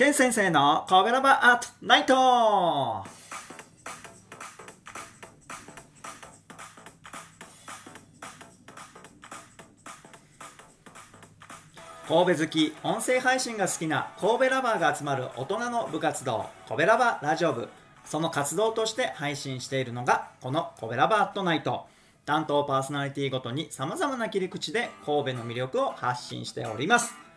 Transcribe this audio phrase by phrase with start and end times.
[0.00, 3.04] ケン先生のコベラバアートナイト。
[12.08, 17.68] 神戸好き音声配信が好きな神戸ラバーが集まる大人の部活動コベラバラジオ部。
[18.06, 21.84] その活動として配信しているのがこのコベラバーアットナイト。
[22.24, 27.29] 担当パーソナリティごとに様々な切り口で神戸の魅力を発信しております。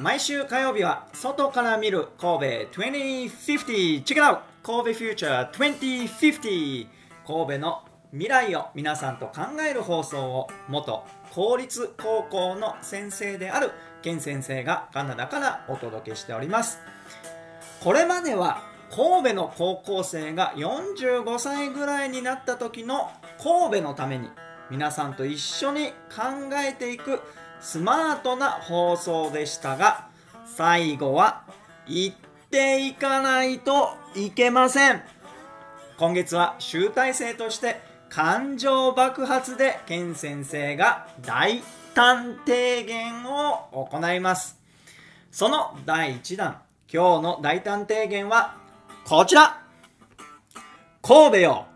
[0.00, 2.38] 毎週火曜日は外から見る神
[2.72, 4.38] 戸2050 Check it out!
[4.62, 6.86] 神戸フューチャー2050
[7.26, 16.78] 神戸の未来を皆さんと考える放送を元公立高校の先生であるケン先生がカナダからお届けしております
[17.82, 24.30] これまでは神戸の高校生が45歳ぐらいになった時の神戸のために
[24.70, 27.20] 皆さんと一緒に考えていく
[27.60, 30.08] スマートな放送でしたが
[30.46, 31.42] 最後は
[31.86, 32.16] 行っ
[32.50, 35.02] ていかないといけません。
[35.96, 41.62] 今月は集大成として感情爆発でケン先生が大
[41.94, 44.58] 胆提言を行います。
[45.30, 48.56] その第1弾今日の大胆提言は
[49.04, 49.62] こちら。
[51.02, 51.66] 神戸よ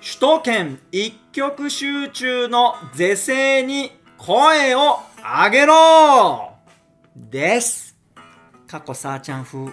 [0.00, 6.52] 首都圏一極集中の是正に声を上げろ！
[7.16, 7.96] です。
[8.66, 9.70] 過去さーちゃん風。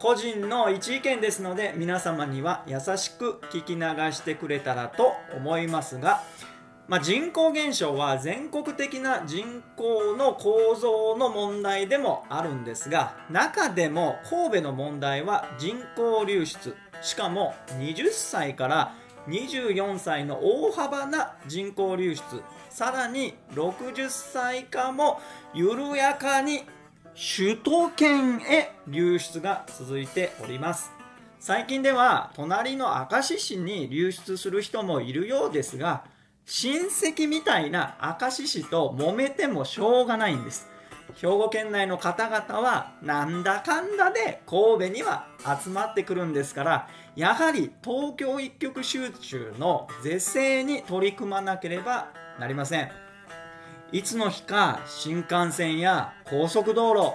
[0.00, 6.24] 個人の一意見ですので皆様には優しく聞き流してくれたらと思いますが、
[6.88, 16.74] まあ、人口減少は全国的な人口の構造の問題でもあるんですが中でも神戸の問題は人口流出。
[17.02, 18.94] しかも20歳から
[19.28, 22.22] 24歳の大幅な人口流出。
[22.70, 25.20] さらに60歳以下も
[25.54, 26.64] 緩やかに
[27.14, 30.92] 首都圏へ流出が続いております。
[31.38, 36.04] 最近では隣の明石市に流出する人もいるようですが
[36.44, 40.68] 親戚みたいな明石市と揉めてもしょうがないんです。
[41.16, 45.26] 兵庫県内の方々はなんだかんだで神戸には
[45.62, 52.90] 集まってくるんですからやはり東京一極集中の是正に取り組まなければなりません。
[53.92, 57.14] いつの日か新幹線や高速道路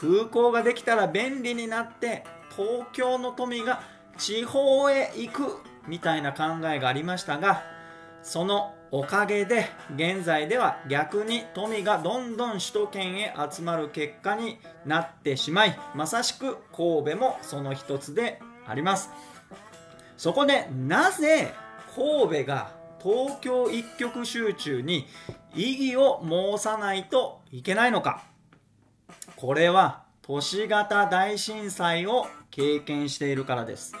[0.00, 2.24] 空港ができたら便利になって
[2.56, 3.82] 東京の富が
[4.16, 7.62] 地方へ行くみたいな考えがありましたが
[8.22, 19.10] そのおかげで現在では逆に富がどんどん首都圏へ集まる結果になってしまいまさしく神戸もその一つであります。
[20.16, 21.52] そこでなぜ
[21.94, 22.70] 神戸が
[23.02, 25.06] 東京一極集中に
[25.54, 28.22] 異議を申さないといけないのか。
[29.36, 33.94] これは都市型大震災を経験しているからです。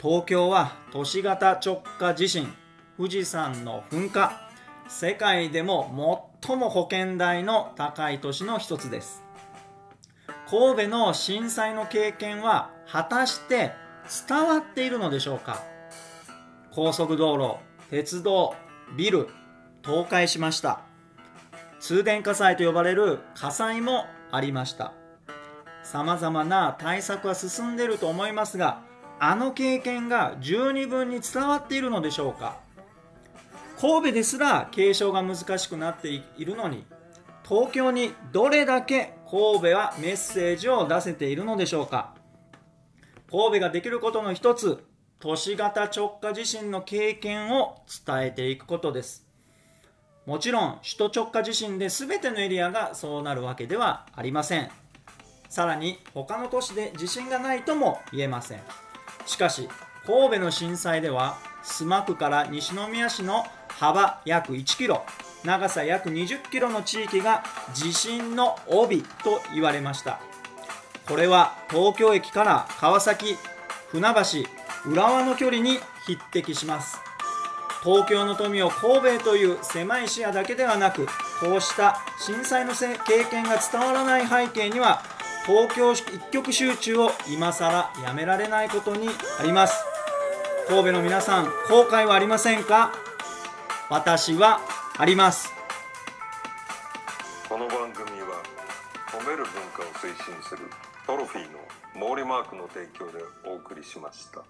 [0.00, 2.52] 東京は都市型直下地震。
[2.98, 4.32] 富士山の噴火。
[4.88, 9.22] 世界でも最も保険代の高い都市の一つです。
[10.50, 13.70] 神戸の震災の経験は果たして
[14.26, 15.62] 伝わっているのでしょうか？
[16.72, 17.58] 高速道路
[17.88, 18.56] 鉄道
[18.96, 19.28] ビル
[19.84, 20.80] 倒壊しました。
[21.78, 24.92] 通電火災と呼ばれる火災もありました。
[25.84, 28.82] さまざまな対策は進んでいると思いますが
[29.20, 32.66] あの経験が十二分に伝わっているのでしょうか？
[33.80, 36.84] 神戸ですら継承が難しくなっているのに
[37.48, 42.14] 東京にどれだけ神戸はメッセージを出せているのでしょうか。
[43.30, 44.84] 神戸ができることの一つ
[45.20, 49.26] 都市型直下地震の経験を伝えていくことです。
[50.26, 54.70] もちろん首都直下地震で全てのエリアがそうなるわけではありません。
[55.48, 58.60] さらに他の都市で地震がないとも言えません。
[59.24, 59.68] しかし
[60.04, 63.44] 神戸の震災では須磨区から西宮市の
[63.78, 65.04] 幅約1キロ
[65.44, 70.20] 長さ約20キロの地域が地震の帯と言われました。
[71.06, 73.36] これは東京駅から川崎
[73.90, 76.98] 船橋浦和の距離に匹敵します。
[77.84, 81.06] 東京の富を神戸という狭い視野だけではなく
[81.40, 85.02] こうした震災の経験が伝わらない背景には
[85.46, 89.08] 東京一極集中を今更やめられないことに
[89.38, 89.76] あります。
[90.68, 92.92] 神戸の皆さん後悔はありませんか？
[93.90, 94.60] 私は
[94.98, 95.50] あります。
[97.48, 98.42] この番組は
[99.06, 100.64] 褒める文化を推進する
[101.06, 101.58] トロフィーの
[101.94, 104.44] 毛利マークの提供でお送りしました。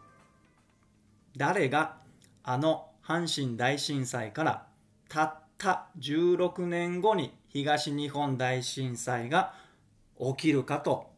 [1.36, 1.98] 誰が
[2.42, 4.66] あの阪神大震災から
[5.08, 9.54] たった16年後に東日本大震災が
[10.18, 11.12] 起きるかと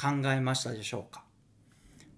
[0.00, 1.22] 考えましたでしょうか。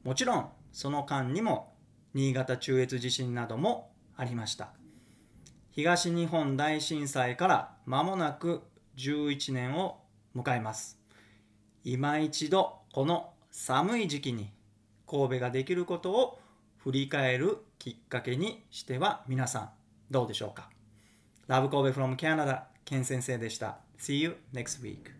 [0.04, 1.74] もちろんその間にも
[2.14, 4.68] 新潟中越地震などもありました
[5.80, 8.60] 東日本大震災から間もなく
[8.98, 10.02] 11年を
[10.36, 10.98] 迎えます。
[11.84, 14.52] 今一度この寒い時期に
[15.08, 16.38] 神戸ができることを
[16.76, 19.70] 振り返るきっかけにしては皆さん
[20.10, 20.68] どうでしょうか
[21.48, 23.78] ？Love Kobe from Canada ケン先生でした。
[23.98, 25.19] See you next week